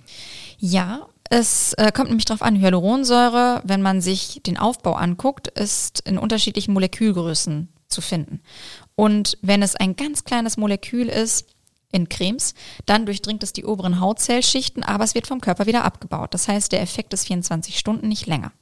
Ja, 0.58 1.08
es 1.30 1.74
äh, 1.74 1.92
kommt 1.92 2.08
nämlich 2.08 2.24
darauf 2.26 2.42
an, 2.42 2.60
Hyaluronsäure, 2.60 3.62
wenn 3.64 3.82
man 3.82 4.00
sich 4.00 4.40
den 4.44 4.58
Aufbau 4.58 4.94
anguckt, 4.94 5.46
ist 5.46 6.00
in 6.00 6.18
unterschiedlichen 6.18 6.74
Molekülgrößen 6.74 7.68
zu 7.88 8.00
finden. 8.00 8.40
Und 8.96 9.38
wenn 9.40 9.62
es 9.62 9.76
ein 9.76 9.96
ganz 9.96 10.24
kleines 10.24 10.56
Molekül 10.56 11.08
ist, 11.08 11.46
in 11.92 12.08
Cremes, 12.08 12.54
dann 12.86 13.06
durchdringt 13.06 13.42
es 13.42 13.52
die 13.52 13.64
oberen 13.64 14.00
Hautzellschichten, 14.00 14.82
aber 14.82 15.04
es 15.04 15.14
wird 15.14 15.26
vom 15.26 15.40
Körper 15.40 15.66
wieder 15.66 15.84
abgebaut. 15.84 16.34
Das 16.34 16.48
heißt, 16.48 16.72
der 16.72 16.82
Effekt 16.82 17.12
ist 17.12 17.26
24 17.26 17.78
Stunden, 17.78 18.08
nicht 18.08 18.26
länger. 18.26 18.52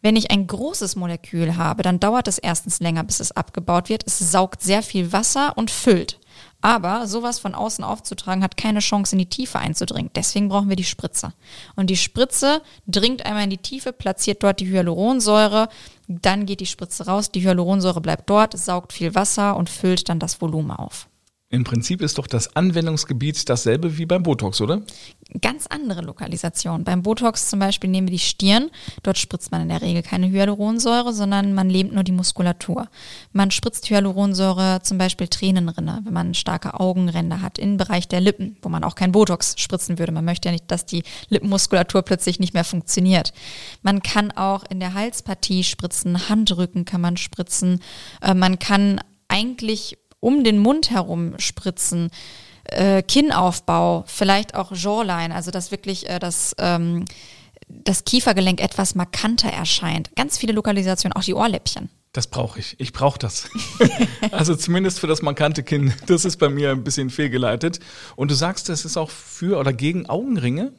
Wenn 0.00 0.16
ich 0.16 0.30
ein 0.30 0.46
großes 0.46 0.96
Molekül 0.96 1.56
habe, 1.56 1.82
dann 1.82 2.00
dauert 2.00 2.28
es 2.28 2.38
erstens 2.38 2.80
länger, 2.80 3.04
bis 3.04 3.20
es 3.20 3.32
abgebaut 3.32 3.88
wird. 3.88 4.04
Es 4.06 4.18
saugt 4.18 4.62
sehr 4.62 4.82
viel 4.82 5.12
Wasser 5.12 5.56
und 5.56 5.70
füllt. 5.70 6.20
Aber 6.60 7.06
sowas 7.06 7.38
von 7.38 7.54
außen 7.54 7.84
aufzutragen 7.84 8.42
hat 8.42 8.56
keine 8.56 8.80
Chance 8.80 9.14
in 9.14 9.20
die 9.20 9.28
Tiefe 9.28 9.58
einzudringen. 9.60 10.10
Deswegen 10.16 10.48
brauchen 10.48 10.68
wir 10.68 10.76
die 10.76 10.84
Spritze. 10.84 11.32
Und 11.76 11.88
die 11.88 11.96
Spritze 11.96 12.62
dringt 12.86 13.24
einmal 13.24 13.44
in 13.44 13.50
die 13.50 13.58
Tiefe, 13.58 13.92
platziert 13.92 14.42
dort 14.42 14.58
die 14.58 14.68
Hyaluronsäure, 14.68 15.68
dann 16.08 16.46
geht 16.46 16.60
die 16.60 16.66
Spritze 16.66 17.06
raus, 17.06 17.30
die 17.30 17.42
Hyaluronsäure 17.42 18.00
bleibt 18.00 18.28
dort, 18.28 18.58
saugt 18.58 18.92
viel 18.92 19.14
Wasser 19.14 19.56
und 19.56 19.70
füllt 19.70 20.08
dann 20.08 20.18
das 20.18 20.40
Volumen 20.40 20.72
auf. 20.72 21.08
Im 21.50 21.64
Prinzip 21.64 22.02
ist 22.02 22.18
doch 22.18 22.26
das 22.26 22.56
Anwendungsgebiet 22.56 23.48
dasselbe 23.48 23.96
wie 23.96 24.04
beim 24.04 24.22
Botox, 24.22 24.60
oder? 24.60 24.82
Ganz 25.40 25.66
andere 25.66 26.02
Lokalisation. 26.02 26.84
Beim 26.84 27.02
Botox 27.02 27.48
zum 27.48 27.58
Beispiel 27.58 27.88
nehmen 27.88 28.08
wir 28.08 28.12
die 28.12 28.18
Stirn. 28.18 28.70
Dort 29.02 29.16
spritzt 29.16 29.50
man 29.50 29.62
in 29.62 29.70
der 29.70 29.80
Regel 29.80 30.02
keine 30.02 30.28
Hyaluronsäure, 30.28 31.14
sondern 31.14 31.54
man 31.54 31.70
lähmt 31.70 31.94
nur 31.94 32.04
die 32.04 32.12
Muskulatur. 32.12 32.88
Man 33.32 33.50
spritzt 33.50 33.88
Hyaluronsäure 33.88 34.80
zum 34.82 34.98
Beispiel 34.98 35.28
Tränenrinne, 35.28 36.02
wenn 36.04 36.12
man 36.12 36.34
starke 36.34 36.78
Augenränder 36.78 37.40
hat, 37.40 37.58
im 37.58 37.78
Bereich 37.78 38.08
der 38.08 38.20
Lippen, 38.20 38.58
wo 38.60 38.68
man 38.68 38.84
auch 38.84 38.94
kein 38.94 39.12
Botox 39.12 39.54
spritzen 39.58 39.98
würde. 39.98 40.12
Man 40.12 40.26
möchte 40.26 40.48
ja 40.48 40.52
nicht, 40.52 40.70
dass 40.70 40.84
die 40.84 41.02
Lippenmuskulatur 41.30 42.02
plötzlich 42.02 42.40
nicht 42.40 42.52
mehr 42.52 42.64
funktioniert. 42.64 43.32
Man 43.80 44.02
kann 44.02 44.32
auch 44.32 44.64
in 44.68 44.80
der 44.80 44.92
Halspartie 44.92 45.64
spritzen, 45.64 46.28
Handrücken 46.28 46.84
kann 46.84 47.00
man 47.00 47.16
spritzen. 47.16 47.80
Äh, 48.20 48.34
man 48.34 48.58
kann 48.58 49.00
eigentlich 49.28 49.96
um 50.20 50.44
den 50.44 50.58
Mund 50.58 50.90
herum 50.90 51.34
spritzen. 51.38 52.10
äh, 52.70 53.02
Kinnaufbau, 53.02 54.04
vielleicht 54.06 54.54
auch 54.54 54.72
Jawline, 54.72 55.34
also 55.34 55.50
dass 55.50 55.70
wirklich 55.70 56.08
äh, 56.08 56.18
das, 56.18 56.54
ähm, 56.58 57.04
das 57.68 58.04
Kiefergelenk 58.04 58.60
etwas 58.60 58.94
markanter 58.94 59.50
erscheint. 59.50 60.14
Ganz 60.16 60.38
viele 60.38 60.52
Lokalisationen, 60.52 61.14
auch 61.16 61.24
die 61.24 61.34
Ohrläppchen. 61.34 61.88
Das 62.18 62.26
brauche 62.26 62.58
ich. 62.58 62.74
Ich 62.80 62.92
brauche 62.92 63.16
das. 63.16 63.48
also 64.32 64.56
zumindest 64.56 64.98
für 64.98 65.06
das 65.06 65.22
markante 65.22 65.62
Kinn. 65.62 65.94
Das 66.06 66.24
ist 66.24 66.38
bei 66.38 66.48
mir 66.48 66.72
ein 66.72 66.82
bisschen 66.82 67.10
fehlgeleitet. 67.10 67.78
Und 68.16 68.32
du 68.32 68.34
sagst, 68.34 68.68
das 68.68 68.84
ist 68.84 68.96
auch 68.96 69.10
für 69.10 69.56
oder 69.56 69.72
gegen 69.72 70.06
Augenringe? 70.06 70.72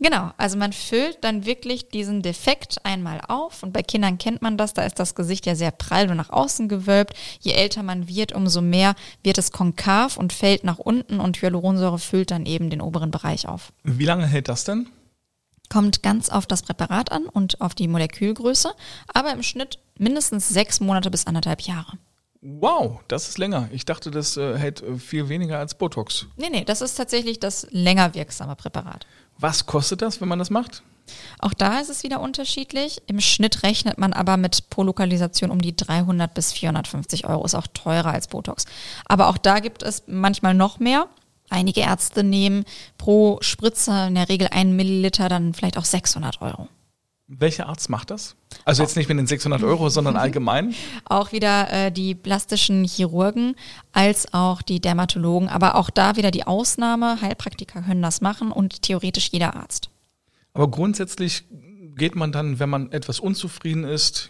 Genau. 0.00 0.30
Also 0.38 0.56
man 0.56 0.72
füllt 0.72 1.18
dann 1.20 1.44
wirklich 1.44 1.90
diesen 1.90 2.22
Defekt 2.22 2.78
einmal 2.84 3.20
auf. 3.28 3.62
Und 3.62 3.74
bei 3.74 3.82
Kindern 3.82 4.16
kennt 4.16 4.40
man 4.40 4.56
das. 4.56 4.72
Da 4.72 4.84
ist 4.84 4.98
das 4.98 5.14
Gesicht 5.14 5.44
ja 5.44 5.54
sehr 5.54 5.70
prall 5.70 6.08
und 6.08 6.16
nach 6.16 6.30
außen 6.30 6.66
gewölbt. 6.66 7.12
Je 7.40 7.52
älter 7.52 7.82
man 7.82 8.08
wird, 8.08 8.32
umso 8.32 8.62
mehr 8.62 8.94
wird 9.22 9.36
es 9.36 9.52
konkav 9.52 10.16
und 10.16 10.32
fällt 10.32 10.64
nach 10.64 10.78
unten. 10.78 11.20
Und 11.20 11.42
Hyaluronsäure 11.42 11.98
füllt 11.98 12.30
dann 12.30 12.46
eben 12.46 12.70
den 12.70 12.80
oberen 12.80 13.10
Bereich 13.10 13.46
auf. 13.46 13.74
Wie 13.84 14.06
lange 14.06 14.26
hält 14.26 14.48
das 14.48 14.64
denn? 14.64 14.88
Kommt 15.68 16.02
ganz 16.02 16.30
auf 16.30 16.46
das 16.46 16.62
Präparat 16.62 17.12
an 17.12 17.26
und 17.26 17.60
auf 17.60 17.74
die 17.74 17.88
Molekülgröße, 17.88 18.70
aber 19.12 19.32
im 19.32 19.42
Schnitt 19.42 19.78
mindestens 19.98 20.48
sechs 20.48 20.80
Monate 20.80 21.10
bis 21.10 21.26
anderthalb 21.26 21.62
Jahre. 21.62 21.98
Wow, 22.42 23.00
das 23.08 23.28
ist 23.28 23.38
länger. 23.38 23.68
Ich 23.72 23.84
dachte, 23.84 24.10
das 24.10 24.36
äh, 24.36 24.56
hält 24.56 24.82
äh, 24.82 24.98
viel 24.98 25.28
weniger 25.28 25.58
als 25.58 25.74
Botox. 25.74 26.26
Nee, 26.36 26.50
nee, 26.50 26.64
das 26.64 26.80
ist 26.80 26.94
tatsächlich 26.94 27.40
das 27.40 27.66
länger 27.70 28.14
wirksame 28.14 28.54
Präparat. 28.54 29.06
Was 29.38 29.66
kostet 29.66 30.02
das, 30.02 30.20
wenn 30.20 30.28
man 30.28 30.38
das 30.38 30.50
macht? 30.50 30.82
Auch 31.38 31.54
da 31.54 31.80
ist 31.80 31.90
es 31.90 32.02
wieder 32.02 32.20
unterschiedlich. 32.20 33.02
Im 33.06 33.20
Schnitt 33.20 33.62
rechnet 33.62 33.98
man 33.98 34.12
aber 34.12 34.36
mit 34.36 34.70
pro 34.70 34.82
Lokalisation 34.82 35.50
um 35.50 35.60
die 35.60 35.76
300 35.76 36.32
bis 36.34 36.52
450 36.52 37.26
Euro. 37.26 37.44
Ist 37.44 37.54
auch 37.54 37.66
teurer 37.66 38.12
als 38.12 38.28
Botox. 38.28 38.64
Aber 39.04 39.28
auch 39.28 39.38
da 39.38 39.60
gibt 39.60 39.82
es 39.82 40.04
manchmal 40.06 40.54
noch 40.54 40.78
mehr. 40.78 41.08
Einige 41.48 41.80
Ärzte 41.80 42.24
nehmen 42.24 42.64
pro 42.98 43.38
Spritze 43.40 44.06
in 44.08 44.16
der 44.16 44.28
Regel 44.28 44.48
einen 44.48 44.74
Milliliter 44.74 45.28
dann 45.28 45.54
vielleicht 45.54 45.78
auch 45.78 45.84
600 45.84 46.42
Euro. 46.42 46.68
Welcher 47.28 47.68
Arzt 47.68 47.90
macht 47.90 48.10
das? 48.10 48.36
Also 48.64 48.82
jetzt 48.82 48.96
nicht 48.96 49.08
mit 49.08 49.18
den 49.18 49.26
600 49.26 49.62
Euro, 49.64 49.88
sondern 49.88 50.16
allgemein? 50.16 50.74
Auch 51.04 51.32
wieder 51.32 51.72
äh, 51.72 51.90
die 51.90 52.14
plastischen 52.14 52.84
Chirurgen 52.84 53.56
als 53.92 54.32
auch 54.32 54.62
die 54.62 54.80
Dermatologen, 54.80 55.48
aber 55.48 55.74
auch 55.74 55.90
da 55.90 56.16
wieder 56.16 56.30
die 56.30 56.46
Ausnahme. 56.46 57.20
Heilpraktiker 57.20 57.82
können 57.82 58.02
das 58.02 58.20
machen 58.20 58.52
und 58.52 58.82
theoretisch 58.82 59.30
jeder 59.32 59.56
Arzt. 59.56 59.90
Aber 60.54 60.70
grundsätzlich 60.70 61.44
geht 61.96 62.14
man 62.14 62.30
dann, 62.30 62.60
wenn 62.60 62.70
man 62.70 62.92
etwas 62.92 63.18
unzufrieden 63.18 63.84
ist, 63.84 64.28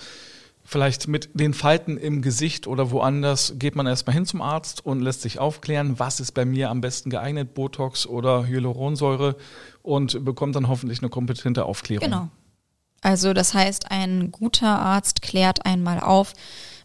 vielleicht 0.64 1.06
mit 1.06 1.30
den 1.34 1.54
Falten 1.54 1.98
im 1.98 2.22
Gesicht 2.22 2.66
oder 2.66 2.90
woanders, 2.90 3.54
geht 3.58 3.76
man 3.76 3.86
erstmal 3.86 4.14
hin 4.14 4.26
zum 4.26 4.40
Arzt 4.40 4.84
und 4.84 5.00
lässt 5.00 5.22
sich 5.22 5.38
aufklären, 5.38 5.98
was 5.98 6.18
ist 6.18 6.32
bei 6.32 6.44
mir 6.44 6.70
am 6.70 6.80
besten 6.80 7.10
geeignet, 7.10 7.54
Botox 7.54 8.06
oder 8.06 8.46
Hyaluronsäure 8.46 9.36
und 9.82 10.24
bekommt 10.24 10.56
dann 10.56 10.68
hoffentlich 10.68 11.00
eine 11.00 11.10
kompetente 11.10 11.64
Aufklärung. 11.66 12.04
Genau. 12.04 12.30
Also 13.06 13.34
das 13.34 13.54
heißt, 13.54 13.92
ein 13.92 14.32
guter 14.32 14.80
Arzt 14.80 15.22
klärt 15.22 15.64
einmal 15.64 16.00
auf, 16.00 16.32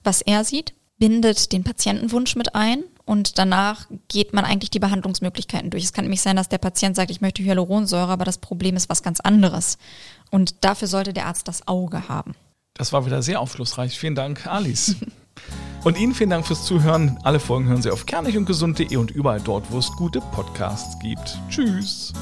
was 0.04 0.22
er 0.22 0.44
sieht, 0.44 0.76
bindet 1.00 1.52
den 1.52 1.64
Patientenwunsch 1.64 2.36
mit 2.36 2.54
ein 2.54 2.84
und 3.06 3.40
danach 3.40 3.88
geht 4.08 4.32
man 4.32 4.46
eigentlich 4.46 4.70
die 4.70 4.78
Behandlungsmöglichkeiten 4.78 5.72
durch. 5.72 5.84
Es 5.84 5.94
kann 5.94 6.06
nämlich 6.06 6.22
sein, 6.22 6.36
dass 6.36 6.48
der 6.48 6.60
Patient 6.60 6.96
sagt, 6.96 7.10
ich 7.10 7.22
möchte 7.22 7.42
Hyaluronsäure, 7.42 8.12
aber 8.12 8.24
das 8.24 8.38
Problem 8.38 8.76
ist 8.76 8.88
was 8.88 9.02
ganz 9.02 9.20
anderes. 9.20 9.80
Und 10.30 10.64
dafür 10.64 10.88
sollte 10.88 11.12
der 11.12 11.26
Arzt 11.26 11.48
das 11.48 11.68
Auge 11.68 12.08
haben. 12.08 12.36
Das 12.76 12.94
war 12.94 13.04
wieder 13.08 13.24
sehr 13.24 13.40
aufschlussreich. 13.40 13.98
Vielen 13.98 14.14
Dank, 14.14 14.46
Alice. 14.46 14.98
und 15.84 15.98
Ihnen 15.98 16.14
vielen 16.14 16.30
Dank 16.30 16.46
fürs 16.46 16.66
Zuhören. 16.66 17.18
Alle 17.24 17.40
Folgen 17.40 17.68
hören 17.68 17.82
Sie 17.82 17.90
auf 17.90 18.06
kernigundgesund.de 18.06 18.96
und 18.96 19.10
überall 19.10 19.42
dort, 19.42 19.72
wo 19.72 19.80
es 19.80 19.92
gute 19.94 20.22
Podcasts 20.22 21.00
gibt. 21.00 21.40
Tschüss. 21.50 22.14